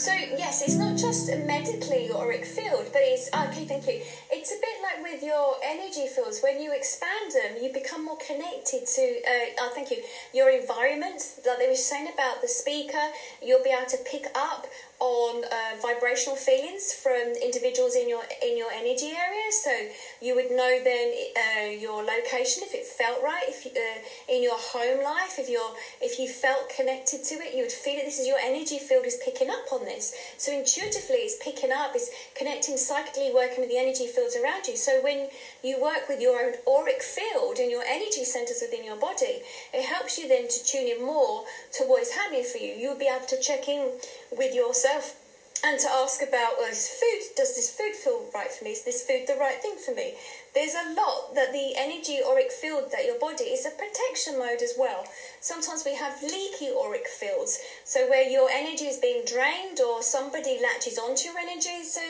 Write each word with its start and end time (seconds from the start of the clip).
So 0.00 0.12
yes, 0.12 0.62
it's 0.62 0.76
not 0.76 0.96
just 0.96 1.28
a 1.28 1.36
medically 1.44 2.10
auric 2.10 2.46
field, 2.46 2.86
but 2.90 3.02
it's 3.04 3.28
okay. 3.34 3.66
Thank 3.66 3.86
you. 3.86 4.00
It's 4.32 4.50
a 4.50 4.56
bit 4.56 4.79
like 4.90 5.02
with 5.02 5.22
your 5.22 5.54
energy 5.64 6.06
fields. 6.06 6.40
When 6.42 6.60
you 6.60 6.72
expand 6.72 7.32
them, 7.32 7.62
you 7.62 7.72
become 7.72 8.04
more 8.04 8.18
connected 8.18 8.86
to. 8.86 9.02
Uh, 9.02 9.60
oh, 9.60 9.70
thank 9.74 9.90
you. 9.90 10.02
Your 10.34 10.50
environment, 10.50 11.22
like 11.46 11.58
they 11.58 11.68
were 11.68 11.74
saying 11.74 12.08
about 12.12 12.42
the 12.42 12.48
speaker, 12.48 13.10
you'll 13.42 13.62
be 13.62 13.70
able 13.70 13.88
to 13.90 13.98
pick 14.10 14.26
up 14.34 14.66
on 15.00 15.42
uh, 15.44 15.80
vibrational 15.80 16.36
feelings 16.36 16.92
from 16.92 17.32
individuals 17.42 17.96
in 17.96 18.06
your 18.08 18.22
in 18.44 18.56
your 18.56 18.70
energy 18.70 19.12
area. 19.16 19.48
So 19.50 19.72
you 20.20 20.34
would 20.34 20.50
know 20.50 20.78
then 20.84 21.12
uh, 21.36 21.70
your 21.70 22.04
location 22.04 22.62
if 22.64 22.74
it 22.74 22.84
felt 22.84 23.22
right. 23.22 23.44
If 23.48 23.66
uh, 23.66 24.32
in 24.32 24.42
your 24.42 24.58
home 24.58 25.02
life, 25.02 25.38
if 25.38 25.48
you're 25.48 25.74
if 26.02 26.18
you 26.18 26.28
felt 26.28 26.68
connected 26.68 27.24
to 27.24 27.34
it, 27.36 27.54
you 27.56 27.62
would 27.62 27.72
feel 27.72 27.96
it. 27.96 28.04
This 28.04 28.20
is 28.20 28.26
your 28.26 28.38
energy 28.38 28.78
field 28.78 29.06
is 29.06 29.18
picking 29.24 29.48
up 29.48 29.72
on 29.72 29.84
this. 29.84 30.14
So 30.36 30.52
intuitively, 30.52 31.24
it's 31.24 31.42
picking 31.42 31.72
up. 31.72 31.92
It's 31.94 32.10
connecting 32.36 32.76
psychically, 32.76 33.32
working 33.34 33.60
with 33.60 33.70
the 33.70 33.78
energy 33.78 34.06
fields 34.06 34.36
around 34.36 34.66
you. 34.66 34.76
So 34.80 35.02
when 35.02 35.28
you 35.62 35.80
work 35.80 36.08
with 36.08 36.20
your 36.20 36.40
own 36.40 36.54
auric 36.66 37.02
field 37.02 37.58
and 37.58 37.70
your 37.70 37.84
energy 37.84 38.24
centers 38.24 38.62
within 38.62 38.84
your 38.84 38.96
body, 38.96 39.42
it 39.72 39.84
helps 39.84 40.18
you 40.18 40.28
then 40.28 40.48
to 40.48 40.64
tune 40.64 40.88
in 40.88 41.04
more 41.04 41.44
to 41.74 41.84
what 41.84 42.02
is 42.02 42.12
happening 42.12 42.44
for 42.44 42.58
you. 42.58 42.72
You'll 42.72 42.98
be 42.98 43.10
able 43.14 43.26
to 43.26 43.40
check 43.40 43.68
in 43.68 43.92
with 44.36 44.54
yourself 44.54 45.16
and 45.62 45.78
to 45.78 45.88
ask 45.90 46.22
about 46.22 46.56
well, 46.58 46.70
is 46.70 46.88
food 46.88 47.36
does 47.36 47.54
this 47.54 47.70
food 47.70 47.94
feel 47.94 48.24
right 48.34 48.50
for 48.50 48.64
me 48.64 48.70
is 48.70 48.84
this 48.84 49.02
food 49.02 49.26
the 49.26 49.36
right 49.38 49.60
thing 49.60 49.76
for 49.84 49.94
me 49.94 50.14
there's 50.54 50.74
a 50.74 50.94
lot 50.94 51.34
that 51.34 51.52
the 51.52 51.74
energy 51.76 52.18
auric 52.26 52.50
field 52.50 52.90
that 52.92 53.04
your 53.04 53.18
body 53.18 53.44
is 53.44 53.66
a 53.66 53.70
protection 53.70 54.38
mode 54.38 54.62
as 54.62 54.74
well. 54.78 55.04
Sometimes 55.40 55.84
we 55.84 55.94
have 55.94 56.22
leaky 56.22 56.70
auric 56.70 57.06
fields, 57.06 57.58
so 57.84 58.08
where 58.08 58.28
your 58.28 58.50
energy 58.50 58.86
is 58.86 58.98
being 58.98 59.22
drained 59.24 59.80
or 59.80 60.02
somebody 60.02 60.58
latches 60.60 60.98
onto 60.98 61.28
your 61.28 61.38
energy. 61.38 61.84
So 61.84 62.02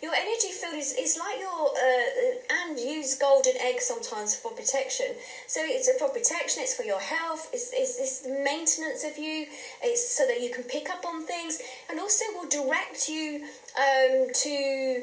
your 0.00 0.14
energy 0.14 0.52
field 0.52 0.74
is, 0.74 0.94
is 0.94 1.18
like 1.18 1.38
your 1.40 1.68
uh, 1.74 2.62
and 2.62 2.78
use 2.78 3.16
golden 3.18 3.56
egg 3.60 3.80
sometimes 3.80 4.34
for 4.34 4.52
protection. 4.52 5.06
So 5.46 5.60
it's 5.64 5.90
for 5.98 6.08
protection, 6.08 6.62
it's 6.62 6.74
for 6.74 6.84
your 6.84 7.00
health, 7.00 7.50
it's, 7.52 7.72
it's, 7.72 7.98
it's 7.98 8.26
maintenance 8.26 9.04
of 9.04 9.18
you, 9.18 9.46
it's 9.82 10.16
so 10.16 10.26
that 10.26 10.40
you 10.40 10.50
can 10.50 10.64
pick 10.64 10.88
up 10.90 11.04
on 11.04 11.24
things, 11.24 11.60
and 11.90 11.98
also 11.98 12.24
will 12.34 12.48
direct 12.48 13.08
you 13.08 13.44
um, 13.76 14.28
to 14.32 15.02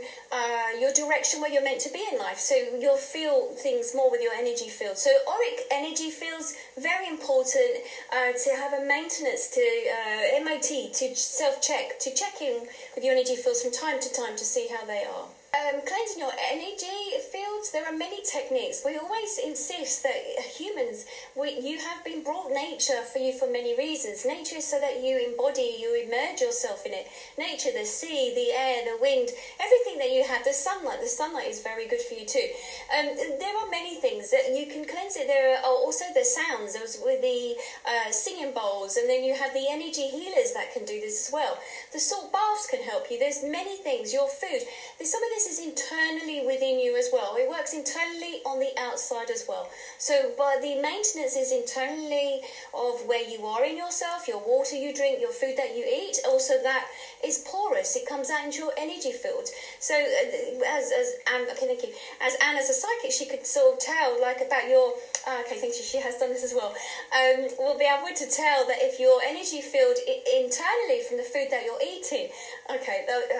your 0.86 0.94
direction 0.94 1.42
where 1.42 1.50
you're 1.50 1.64
meant 1.64 1.82
to 1.82 1.92
be 1.92 2.06
in 2.12 2.20
life. 2.20 2.38
So 2.38 2.54
you'll 2.54 2.98
feel 2.98 3.50
things 3.58 3.94
more 3.96 4.12
with 4.12 4.22
your 4.22 4.34
energy 4.34 4.70
field. 4.70 4.98
So 4.98 5.10
auric 5.28 5.66
energy 5.72 6.12
fields 6.12 6.56
very 6.78 7.08
important 7.08 7.82
uh, 8.14 8.38
to 8.38 8.50
have 8.56 8.74
a 8.74 8.86
maintenance 8.86 9.50
to 9.58 9.66
uh, 9.66 10.44
MOT 10.46 10.94
to 10.94 11.16
self 11.16 11.62
check 11.62 12.00
to 12.02 12.14
check 12.14 12.40
in 12.42 12.68
with 12.94 13.04
your 13.04 13.14
energy 13.14 13.36
fields 13.36 13.64
from 13.64 13.72
time 13.72 14.00
to 14.00 14.14
time 14.14 14.38
to 14.38 14.46
see 14.46 14.68
how 14.70 14.86
they 14.86 15.04
are. 15.04 15.26
Um, 15.56 15.80
cleansing 15.88 16.20
your 16.20 16.34
energy 16.52 17.16
fields, 17.32 17.72
there 17.72 17.86
are 17.86 17.96
many 17.96 18.20
techniques. 18.24 18.84
We 18.84 18.98
always 18.98 19.40
insist 19.40 20.04
that 20.04 20.20
humans, 20.52 21.06
we, 21.34 21.58
you 21.60 21.80
have 21.80 22.04
been 22.04 22.24
brought 22.24 22.52
nature 22.52 23.02
for 23.08 23.20
you 23.20 23.32
for 23.32 23.50
many 23.50 23.78
reasons. 23.78 24.26
Nature 24.26 24.58
is 24.58 24.68
so 24.68 24.80
that 24.82 25.02
you 25.02 25.16
embody, 25.16 25.78
you 25.80 25.96
immerse 25.96 26.42
yourself 26.42 26.86
in 26.86 26.92
it. 26.92 27.08
Nature, 27.38 27.70
the 27.72 27.86
sea, 27.86 28.34
the 28.36 28.52
air, 28.52 28.84
the 28.84 29.00
wind, 29.00 29.30
everything 29.64 29.98
that 30.00 30.12
you 30.12 30.26
have, 30.28 30.44
the 30.44 30.52
sunlight, 30.52 31.00
the 31.00 31.08
sunlight 31.08 31.48
is 31.48 31.62
very 31.62 31.88
good 31.88 32.02
for 32.02 32.16
you 32.16 32.26
too. 32.26 32.50
Um, 32.92 33.16
there 33.16 33.56
are 33.56 33.70
many 33.72 33.96
things 34.02 34.32
that 34.32 34.52
you 34.52 34.68
can 34.68 34.84
cleanse 34.84 35.16
it. 35.16 35.28
There 35.28 35.56
are 35.56 35.64
also 35.64 36.04
the 36.14 36.26
sounds 36.26 36.76
with 37.00 37.22
the 37.22 37.56
uh, 37.88 38.12
singing 38.12 38.52
bowls, 38.52 38.98
and 38.98 39.08
then 39.08 39.24
you 39.24 39.36
have 39.36 39.54
the 39.54 39.68
energy 39.70 40.10
healers 40.12 40.52
that 40.52 40.74
can 40.74 40.84
do 40.84 41.00
this 41.00 41.28
as 41.28 41.32
well. 41.32 41.58
The 41.94 42.00
salt 42.00 42.34
baths 42.34 42.68
can 42.68 42.84
help 42.84 43.08
you. 43.10 43.20
There's 43.20 43.44
many 43.44 43.78
things. 43.78 44.12
Your 44.12 44.28
food. 44.28 44.68
There's 45.00 45.12
some 45.12 45.24
of 45.24 45.30
this 45.32 45.45
is 45.48 45.60
internally 45.60 46.46
within 46.46 46.80
you 46.80 46.98
as 46.98 47.10
well. 47.12 47.36
It 47.36 47.50
works 47.50 47.74
internally 47.74 48.42
on 48.46 48.60
the 48.60 48.72
outside 48.78 49.30
as 49.30 49.46
well. 49.48 49.70
So, 49.98 50.32
but 50.38 50.62
the 50.62 50.82
maintenance 50.82 51.36
is 51.36 51.52
internally 51.52 52.42
of 52.74 53.06
where 53.06 53.28
you 53.28 53.46
are 53.46 53.64
in 53.64 53.78
yourself, 53.78 54.28
your 54.28 54.40
water 54.40 54.76
you 54.76 54.94
drink, 54.94 55.20
your 55.20 55.32
food 55.32 55.56
that 55.58 55.76
you 55.76 55.86
eat. 55.86 56.18
Also, 56.28 56.62
that 56.64 56.88
is 57.24 57.44
porous. 57.48 57.96
It 57.96 58.08
comes 58.08 58.30
out 58.30 58.46
into 58.46 58.60
your 58.60 58.74
energy 58.78 59.12
field. 59.12 59.50
So, 59.80 59.96
uh, 59.96 60.78
as 60.78 60.92
as 60.92 61.14
Anne, 61.34 61.48
okay, 61.52 61.68
thank 61.68 61.84
you. 61.84 61.94
As 62.22 62.36
Anne, 62.44 62.58
as 62.58 62.70
a 62.70 62.74
psychic, 62.74 63.12
she 63.12 63.26
could 63.26 63.46
sort 63.46 63.74
of 63.74 63.80
tell 63.80 64.22
like 64.22 64.42
about 64.42 64.70
your. 64.70 64.94
Uh, 65.28 65.42
okay, 65.46 65.58
thank 65.58 65.74
you. 65.76 65.84
She 65.84 65.98
has 65.98 66.18
done 66.18 66.30
this 66.30 66.44
as 66.44 66.54
well. 66.54 66.74
Um, 67.14 67.48
will 67.58 67.78
be 67.78 67.86
able 67.86 68.14
to 68.14 68.28
tell 68.30 68.68
that 68.68 68.78
if 68.82 69.00
your 69.00 69.22
energy 69.26 69.62
field 69.62 69.98
internally 70.06 71.02
from 71.08 71.18
the 71.18 71.24
food 71.24 71.48
that 71.52 71.64
you're 71.66 71.82
eating. 71.82 72.30
Okay, 72.70 73.06
uh, 73.10 73.40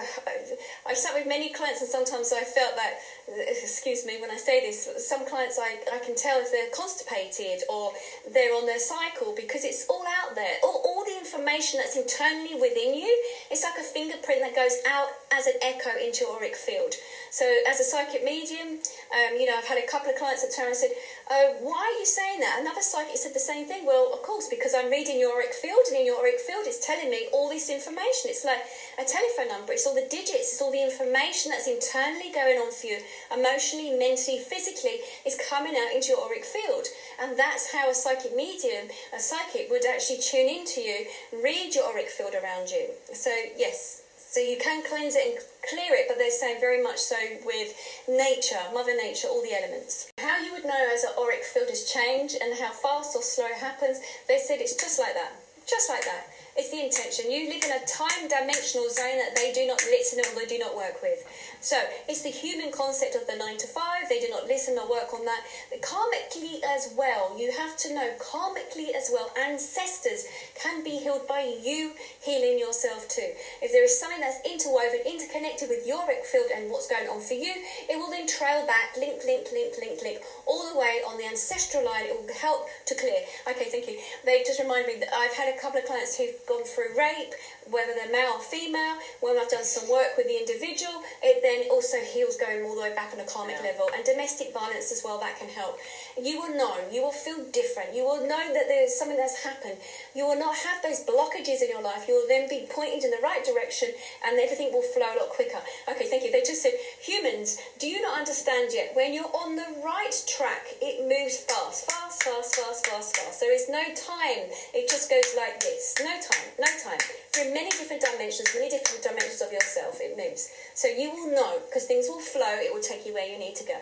I've 0.86 0.96
sat 0.96 1.14
with 1.14 1.26
many 1.26 1.52
clients 1.52 1.82
and 1.86 1.92
sometimes 1.92 2.32
I 2.32 2.42
felt 2.42 2.74
that, 2.74 2.98
excuse 3.46 4.04
me 4.04 4.20
when 4.20 4.30
I 4.30 4.36
say 4.36 4.60
this, 4.60 4.90
some 5.06 5.26
clients 5.26 5.58
I, 5.58 5.78
I 5.94 5.98
can 6.02 6.16
tell 6.16 6.40
if 6.42 6.50
they're 6.50 6.70
constipated 6.74 7.62
or 7.70 7.92
they're 8.34 8.54
on 8.54 8.66
their 8.66 8.82
cycle 8.82 9.34
because 9.38 9.62
it's 9.62 9.86
all 9.86 10.02
out 10.02 10.34
there. 10.34 10.58
All, 10.64 10.82
all 10.82 11.04
the 11.06 11.16
information 11.16 11.78
that's 11.78 11.94
internally 11.94 12.58
within 12.58 12.94
you, 12.94 13.10
it's 13.50 13.62
like 13.62 13.78
a 13.78 13.86
fingerprint 13.86 14.42
that 14.42 14.54
goes 14.58 14.74
out 14.90 15.08
as 15.30 15.46
an 15.46 15.54
echo 15.62 15.94
into 15.94 16.26
your 16.26 16.36
auric 16.36 16.56
field. 16.56 16.94
So 17.30 17.46
as 17.68 17.78
a 17.78 17.84
psychic 17.84 18.24
medium, 18.24 18.82
um, 19.14 19.38
you 19.38 19.46
know, 19.46 19.54
I've 19.54 19.70
had 19.70 19.78
a 19.78 19.86
couple 19.86 20.10
of 20.10 20.18
clients 20.18 20.42
that 20.42 20.50
turn 20.50 20.74
and 20.74 20.76
said, 20.76 20.90
uh, 21.30 21.62
why 21.62 21.78
are 21.78 21.98
you 21.98 22.06
saying 22.06 22.40
that? 22.40 22.58
Another 22.62 22.82
psychic 22.82 23.16
said 23.16 23.34
the 23.34 23.42
same 23.42 23.66
thing. 23.66 23.86
Well, 23.86 24.10
of 24.14 24.22
course, 24.22 24.48
because 24.48 24.74
I'm 24.74 24.90
reading 24.90 25.20
your 25.20 25.38
auric 25.38 25.54
field 25.54 25.86
and 25.90 25.98
in 26.00 26.06
your 26.06 26.18
auric 26.18 26.40
field 26.42 26.66
it's 26.66 26.84
telling 26.84 27.10
me 27.10 27.28
all 27.32 27.48
this 27.48 27.70
information. 27.70 28.34
It's 28.34 28.44
like 28.44 28.62
a 28.98 29.04
telephone 29.04 29.54
number. 29.54 29.72
It's 29.74 29.86
all 29.86 29.94
the 29.94 30.08
digits. 30.10 30.56
It's 30.56 30.62
all 30.62 30.72
the 30.72 30.82
information 30.82 31.50
that's 31.50 31.68
internally 31.76 32.32
going 32.32 32.56
on 32.56 32.72
for 32.72 32.86
you, 32.86 32.98
emotionally, 33.32 33.92
mentally, 33.98 34.40
physically, 34.40 35.04
is 35.24 35.38
coming 35.48 35.76
out 35.76 35.94
into 35.94 36.08
your 36.08 36.24
auric 36.24 36.44
field. 36.44 36.86
And 37.20 37.38
that's 37.38 37.72
how 37.72 37.90
a 37.90 37.94
psychic 37.94 38.34
medium, 38.34 38.88
a 39.14 39.20
psychic, 39.20 39.68
would 39.70 39.84
actually 39.84 40.18
tune 40.24 40.48
into 40.48 40.80
you, 40.80 41.06
read 41.44 41.74
your 41.74 41.84
auric 41.84 42.08
field 42.08 42.34
around 42.34 42.70
you. 42.70 42.88
So, 43.12 43.30
yes, 43.56 44.02
so 44.16 44.40
you 44.40 44.56
can 44.56 44.82
cleanse 44.84 45.16
it 45.16 45.24
and 45.26 45.38
clear 45.68 45.96
it, 45.96 46.08
but 46.08 46.18
they're 46.18 46.30
saying 46.30 46.60
very 46.60 46.82
much 46.82 46.98
so 46.98 47.16
with 47.44 47.72
nature, 48.08 48.60
Mother 48.72 48.96
Nature, 48.96 49.28
all 49.28 49.42
the 49.42 49.54
elements. 49.56 50.12
How 50.18 50.38
you 50.38 50.52
would 50.52 50.64
know 50.64 50.88
as 50.92 51.04
an 51.04 51.12
auric 51.18 51.44
field 51.44 51.68
has 51.70 51.90
changed 51.90 52.36
and 52.42 52.58
how 52.58 52.70
fast 52.70 53.16
or 53.16 53.22
slow 53.22 53.48
happens, 53.58 54.00
they 54.28 54.38
said 54.38 54.60
it's 54.60 54.76
just 54.76 54.98
like 54.98 55.14
that. 55.14 55.32
Just 55.66 55.88
like 55.88 56.04
that. 56.04 56.28
It's 56.56 56.70
the 56.70 56.80
intention. 56.80 57.30
You 57.30 57.52
live 57.52 57.62
in 57.64 57.70
a 57.70 57.84
time 57.84 58.28
dimensional 58.28 58.88
zone 58.88 59.18
that 59.20 59.36
they 59.36 59.52
do 59.52 59.66
not 59.66 59.82
listen 59.90 60.20
or 60.20 60.34
they 60.34 60.46
do 60.46 60.58
not 60.58 60.74
work 60.74 61.02
with. 61.02 61.20
So 61.60 61.76
it's 62.08 62.22
the 62.22 62.30
human 62.30 62.72
concept 62.72 63.14
of 63.14 63.26
the 63.26 63.36
nine 63.36 63.58
to 63.58 63.66
five. 63.66 64.08
They 64.08 64.20
do 64.20 64.28
not 64.30 64.46
listen 64.46 64.78
or 64.78 64.88
work 64.88 65.12
on 65.12 65.26
that. 65.26 65.44
But 65.68 65.82
karmically 65.82 66.64
as 66.64 66.94
well, 66.96 67.36
you 67.38 67.52
have 67.52 67.76
to 67.78 67.94
know 67.94 68.10
karmically 68.18 68.94
as 68.96 69.10
well, 69.12 69.30
ancestors 69.36 70.24
can 70.54 70.82
be 70.82 70.96
healed 70.96 71.28
by 71.28 71.42
you 71.62 71.92
healing 72.22 72.58
yourself 72.86 73.08
too. 73.08 73.34
If 73.62 73.72
there 73.72 73.82
is 73.82 73.98
something 73.98 74.20
that's 74.20 74.38
interwoven, 74.46 75.00
interconnected 75.02 75.68
with 75.68 75.86
your 75.86 76.02
auric 76.02 76.24
field 76.24 76.46
and 76.54 76.70
what's 76.70 76.86
going 76.86 77.08
on 77.08 77.20
for 77.20 77.34
you, 77.34 77.52
it 77.90 77.98
will 77.98 78.10
then 78.10 78.26
trail 78.26 78.66
back, 78.66 78.96
link, 78.96 79.22
link, 79.26 79.48
link, 79.52 79.74
link, 79.80 79.98
link, 80.02 80.18
all 80.46 80.70
the 80.70 80.78
way 80.78 81.02
on 81.06 81.18
the 81.18 81.26
ancestral 81.26 81.84
line. 81.84 82.06
It 82.06 82.14
will 82.14 82.32
help 82.34 82.68
to 82.86 82.94
clear. 82.94 83.26
Okay, 83.50 83.66
thank 83.66 83.88
you. 83.88 83.98
They 84.24 84.42
just 84.46 84.60
remind 84.60 84.86
me 84.86 84.96
that 85.00 85.10
I've 85.12 85.34
had 85.34 85.52
a 85.52 85.58
couple 85.58 85.80
of 85.80 85.86
clients 85.86 86.16
who've 86.16 86.38
gone 86.46 86.62
through 86.62 86.94
rape, 86.96 87.34
whether 87.70 87.92
they're 87.94 88.12
male 88.12 88.38
or 88.38 88.40
female, 88.40 89.02
when 89.20 89.38
I've 89.38 89.50
done 89.50 89.64
some 89.64 89.90
work 89.90 90.14
with 90.16 90.30
the 90.30 90.38
individual, 90.38 91.02
it 91.22 91.42
then 91.42 91.66
also 91.70 91.98
heals 91.98 92.36
going 92.36 92.62
all 92.62 92.76
the 92.76 92.82
way 92.82 92.94
back 92.94 93.10
on 93.12 93.18
a 93.18 93.26
karmic 93.26 93.58
yeah. 93.58 93.74
level. 93.74 93.90
And 93.94 94.04
domestic 94.04 94.54
violence 94.54 94.92
as 94.92 95.02
well, 95.02 95.18
that 95.18 95.38
can 95.38 95.48
help. 95.48 95.78
You 96.14 96.38
will 96.38 96.54
know, 96.54 96.78
you 96.92 97.02
will 97.02 97.14
feel 97.14 97.42
different. 97.50 97.94
You 97.94 98.04
will 98.04 98.22
know 98.22 98.54
that 98.54 98.70
there's 98.70 98.94
something 98.94 99.16
that's 99.16 99.42
happened. 99.42 99.78
You 100.14 100.26
will 100.26 100.38
not 100.38 100.54
have 100.54 100.82
those 100.82 101.02
blockages 101.02 101.62
in 101.62 101.68
your 101.68 101.82
life. 101.82 102.06
You 102.06 102.14
will 102.14 102.28
then 102.28 102.48
be 102.48 102.66
pointed 102.76 103.02
in 103.02 103.10
the 103.10 103.24
right 103.24 103.40
direction 103.40 103.88
and 104.28 104.38
everything 104.38 104.68
will 104.70 104.84
flow 104.84 105.08
a 105.08 105.16
lot 105.16 105.32
quicker. 105.32 105.58
Okay, 105.88 106.04
thank 106.06 106.22
you. 106.22 106.30
They 106.30 106.44
just 106.44 106.60
said, 106.60 106.76
humans, 107.00 107.56
do 107.80 107.88
you 107.88 108.04
not 108.04 108.20
understand 108.20 108.70
yet? 108.76 108.92
When 108.92 109.16
you're 109.16 109.32
on 109.32 109.56
the 109.56 109.80
right 109.80 110.12
track, 110.28 110.76
it 110.84 111.00
moves 111.08 111.40
fast, 111.48 111.90
fast, 111.90 112.22
fast, 112.22 112.54
fast, 112.54 112.86
fast, 112.86 113.16
fast. 113.16 113.40
There 113.40 113.56
is 113.56 113.72
no 113.72 113.82
time. 113.96 114.52
It 114.76 114.92
just 114.92 115.08
goes 115.08 115.32
like 115.36 115.58
this. 115.60 115.96
No 115.98 116.12
time, 116.20 116.48
no 116.60 116.68
time. 116.84 117.00
Through 117.32 117.54
many 117.56 117.70
different 117.70 118.04
dimensions, 118.04 118.52
many 118.54 118.68
different 118.68 119.02
dimensions 119.02 119.40
of 119.40 119.50
yourself, 119.52 119.98
it 120.00 120.16
moves. 120.16 120.52
So 120.74 120.88
you 120.88 121.10
will 121.10 121.32
know, 121.32 121.64
because 121.64 121.88
things 121.88 122.06
will 122.08 122.20
flow, 122.20 122.60
it 122.60 122.72
will 122.72 122.84
take 122.84 123.06
you 123.06 123.14
where 123.14 123.26
you 123.26 123.38
need 123.38 123.56
to 123.56 123.64
go. 123.64 123.80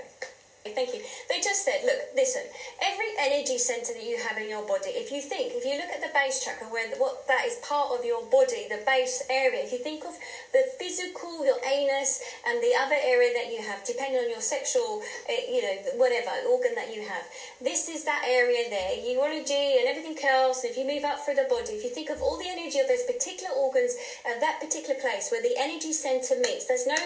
Thank 0.64 0.94
you. 0.94 1.02
They 1.28 1.44
just 1.44 1.62
said, 1.62 1.84
look, 1.84 2.16
listen, 2.16 2.40
every 2.80 3.12
energy 3.20 3.58
center 3.58 3.92
that 3.92 4.02
you 4.02 4.16
have 4.16 4.38
in 4.38 4.48
your 4.48 4.66
body, 4.66 4.90
if 4.96 5.12
you 5.12 5.20
think, 5.20 5.52
if 5.52 5.64
you 5.64 5.76
look 5.76 5.92
at 5.92 6.00
the 6.00 6.10
base 6.14 6.40
chakra, 6.44 6.66
where 6.68 6.88
what 6.96 7.26
that 7.28 7.44
is 7.44 7.60
part 7.60 7.92
of 7.92 8.04
your 8.04 8.24
body, 8.32 8.66
the 8.70 8.80
base 8.86 9.22
area, 9.28 9.60
if 9.62 9.72
you 9.72 9.78
think 9.78 10.04
of 10.04 10.16
the 10.52 10.64
physical, 10.78 11.44
your 11.44 11.60
anus, 11.66 12.22
and 12.46 12.62
the 12.62 12.72
other 12.78 12.96
area 12.96 13.34
that 13.34 13.52
you 13.52 13.60
have, 13.60 13.84
depending 13.84 14.18
on 14.18 14.30
your 14.30 14.40
sexual, 14.40 15.02
uh, 15.28 15.32
you 15.50 15.60
know, 15.60 15.76
whatever 16.00 16.30
organ 16.48 16.74
that 16.74 16.94
you 16.94 17.04
have, 17.04 17.28
this 17.60 17.88
is 17.88 18.04
that 18.04 18.24
area 18.26 18.70
there, 18.70 18.96
urology 19.04 19.78
and 19.78 19.86
everything 19.86 20.16
else. 20.24 20.64
If 20.64 20.78
you 20.78 20.86
move 20.86 21.04
up 21.04 21.20
through 21.20 21.36
the 21.36 21.46
body, 21.50 21.76
if 21.76 21.84
you 21.84 21.90
think 21.90 22.08
of 22.10 22.22
all 22.22 22.38
the 22.38 22.48
energy 22.48 22.80
of 22.80 22.88
those 22.88 23.04
particular 23.04 23.52
organs 23.52 23.94
at 24.24 24.40
that 24.40 24.60
particular 24.60 24.98
place 25.00 25.28
where 25.30 25.42
the 25.42 25.54
energy 25.58 25.92
center 25.92 26.40
meets, 26.40 26.66
there's 26.66 26.86
no 26.86 26.98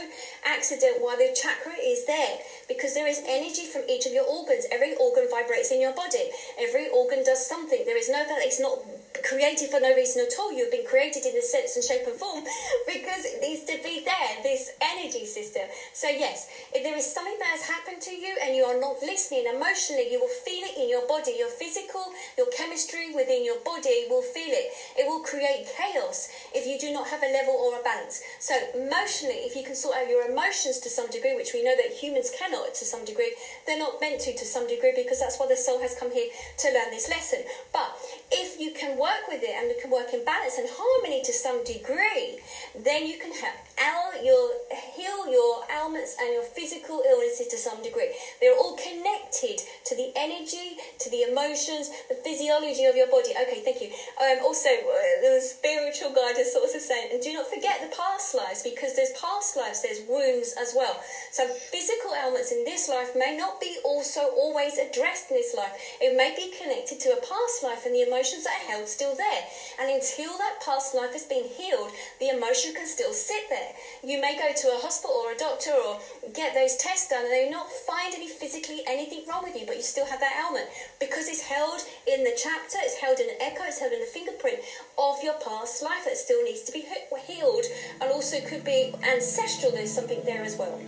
accident 0.44 1.02
why 1.02 1.16
the 1.16 1.34
chakra 1.34 1.74
is 1.74 2.06
there 2.06 2.38
because 2.68 2.94
there 2.94 3.08
is 3.08 3.18
energy 3.26 3.48
energy 3.48 3.64
from 3.64 3.82
each 3.88 4.06
of 4.06 4.12
your 4.12 4.24
organs. 4.24 4.66
Every 4.70 4.94
organ 4.96 5.26
vibrates 5.30 5.57
in 5.70 5.80
your 5.80 5.94
body. 5.94 6.30
Every 6.58 6.88
organ 6.88 7.24
does 7.24 7.42
something. 7.46 7.82
There 7.84 7.98
is 7.98 8.08
no 8.08 8.22
that 8.22 8.38
it's 8.46 8.60
not 8.60 8.78
created 9.24 9.70
for 9.70 9.80
no 9.80 9.94
reason 9.94 10.24
at 10.24 10.38
all. 10.38 10.52
You've 10.52 10.70
been 10.70 10.86
created 10.86 11.26
in 11.26 11.36
a 11.36 11.42
sense 11.42 11.74
and 11.74 11.84
shape 11.84 12.06
and 12.06 12.14
form 12.14 12.44
because 12.86 13.26
it 13.26 13.42
needs 13.42 13.64
to 13.66 13.76
be 13.82 14.04
there, 14.06 14.42
this 14.42 14.70
energy 14.80 15.26
system. 15.26 15.66
So, 15.92 16.08
yes, 16.08 16.48
if 16.72 16.82
there 16.82 16.96
is 16.96 17.06
something 17.06 17.36
that 17.38 17.58
has 17.58 17.66
happened 17.66 18.00
to 18.02 18.14
you 18.14 18.36
and 18.42 18.54
you 18.54 18.64
are 18.64 18.78
not 18.78 19.02
listening 19.02 19.50
emotionally, 19.50 20.10
you 20.10 20.20
will 20.20 20.32
feel 20.46 20.62
it 20.62 20.78
in 20.78 20.88
your 20.88 21.06
body. 21.06 21.34
Your 21.38 21.50
physical, 21.50 22.14
your 22.36 22.48
chemistry 22.54 23.14
within 23.14 23.44
your 23.44 23.58
body 23.60 24.06
will 24.08 24.22
feel 24.22 24.54
it. 24.54 24.70
It 24.96 25.06
will 25.06 25.20
create 25.20 25.66
chaos 25.66 26.28
if 26.54 26.66
you 26.66 26.78
do 26.78 26.92
not 26.92 27.08
have 27.08 27.22
a 27.22 27.32
level 27.32 27.54
or 27.54 27.80
a 27.80 27.82
balance. 27.82 28.22
So, 28.38 28.54
emotionally, 28.74 29.42
if 29.48 29.56
you 29.56 29.64
can 29.64 29.74
sort 29.74 29.96
out 29.96 30.08
your 30.08 30.30
emotions 30.30 30.78
to 30.80 30.88
some 30.88 31.10
degree, 31.10 31.34
which 31.34 31.52
we 31.52 31.64
know 31.64 31.74
that 31.76 31.92
humans 31.92 32.30
cannot 32.30 32.74
to 32.74 32.84
some 32.84 33.04
degree, 33.04 33.34
they're 33.66 33.78
not 33.78 34.00
meant 34.00 34.20
to 34.20 34.36
to 34.36 34.44
some 34.44 34.68
degree 34.68 34.92
because 34.94 35.20
that's 35.20 35.38
why 35.38 35.46
the 35.48 35.56
soul 35.56 35.80
has 35.80 35.96
come 35.98 36.12
here 36.12 36.28
to 36.58 36.66
learn 36.72 36.90
this 36.90 37.08
lesson. 37.08 37.40
But 37.72 37.96
if 38.30 38.60
you 38.60 38.72
can 38.72 38.98
work 38.98 39.26
with 39.28 39.42
it 39.42 39.54
and 39.56 39.68
you 39.68 39.76
can 39.80 39.90
work 39.90 40.12
in 40.12 40.24
balance 40.24 40.58
and 40.58 40.68
harmony 40.70 41.22
to 41.24 41.32
some 41.32 41.64
degree, 41.64 42.38
then 42.76 43.06
you 43.06 43.18
can 43.18 43.32
help 43.32 43.56
al- 43.78 44.24
your, 44.24 44.52
heal 44.94 45.30
your 45.30 45.64
ailments 45.72 46.16
and 46.20 46.32
your 46.32 46.42
physical 46.42 47.02
illnesses 47.08 47.48
to 47.48 47.56
some 47.56 47.82
degree. 47.82 48.12
They're 48.40 48.56
all 48.56 48.76
connected 48.76 49.60
to 49.86 49.96
the 49.96 50.12
energy, 50.16 50.76
to 50.98 51.10
the 51.10 51.22
emotions, 51.22 51.90
the 52.08 52.16
physiology 52.16 52.84
of 52.84 52.96
your 52.96 53.08
body. 53.08 53.32
Okay, 53.32 53.62
thank 53.64 53.80
you. 53.80 53.90
Um, 54.20 54.44
also, 54.44 54.68
uh, 54.68 55.20
the 55.22 55.40
spiritual 55.40 56.12
guidance 56.14 56.54
also 56.54 56.78
saying, 56.78 57.10
and 57.12 57.22
do 57.22 57.32
not 57.32 57.46
forget 57.46 57.80
the 57.80 57.94
past 57.94 58.34
lives 58.34 58.62
because 58.62 58.96
there's 58.96 59.12
past 59.16 59.56
lives, 59.56 59.82
there's 59.82 60.02
wounds 60.08 60.54
as 60.60 60.74
well. 60.76 61.00
So 61.32 61.46
physical 61.46 62.14
ailments 62.14 62.52
in 62.52 62.64
this 62.64 62.88
life 62.88 63.14
may 63.16 63.36
not 63.36 63.60
be 63.60 63.78
also 63.84 64.20
always 64.36 64.78
addressed 64.78 65.30
this 65.38 65.54
life. 65.54 65.70
It 66.02 66.18
may 66.18 66.34
be 66.34 66.50
connected 66.50 66.98
to 67.06 67.14
a 67.14 67.22
past 67.22 67.62
life 67.62 67.86
and 67.86 67.94
the 67.94 68.02
emotions 68.02 68.42
that 68.42 68.58
are 68.58 68.68
held 68.74 68.88
still 68.90 69.14
there. 69.14 69.42
And 69.78 69.86
until 69.86 70.34
that 70.36 70.58
past 70.58 70.94
life 70.94 71.14
has 71.14 71.24
been 71.30 71.46
healed, 71.46 71.94
the 72.18 72.34
emotion 72.34 72.74
can 72.74 72.90
still 72.90 73.14
sit 73.14 73.46
there. 73.48 73.72
You 74.02 74.20
may 74.20 74.34
go 74.34 74.50
to 74.50 74.74
a 74.74 74.82
hospital 74.82 75.14
or 75.14 75.32
a 75.32 75.38
doctor 75.38 75.70
or 75.70 76.02
get 76.34 76.54
those 76.58 76.76
tests 76.76 77.08
done 77.08 77.22
and 77.22 77.32
they 77.32 77.48
not 77.48 77.70
find 77.70 78.12
any 78.14 78.28
physically 78.28 78.82
anything 78.86 79.22
wrong 79.30 79.46
with 79.46 79.54
you, 79.54 79.64
but 79.66 79.78
you 79.78 79.86
still 79.86 80.06
have 80.06 80.20
that 80.20 80.34
ailment 80.42 80.66
because 80.98 81.30
it's 81.30 81.46
held 81.46 81.80
in 82.10 82.24
the 82.24 82.34
chapter, 82.34 82.82
it's 82.82 82.98
held 82.98 83.22
in 83.22 83.30
an 83.30 83.38
echo, 83.40 83.62
it's 83.64 83.78
held 83.78 83.92
in 83.92 84.00
the 84.00 84.10
fingerprint 84.10 84.58
of 84.98 85.22
your 85.22 85.38
past 85.38 85.82
life 85.82 86.04
that 86.04 86.18
still 86.18 86.42
needs 86.42 86.62
to 86.66 86.72
be 86.72 86.82
healed 87.26 87.64
and 88.00 88.10
also 88.10 88.40
could 88.42 88.64
be 88.64 88.92
ancestral. 89.06 89.70
There's 89.70 89.92
something 89.92 90.20
there 90.24 90.42
as 90.42 90.56
well. 90.56 90.80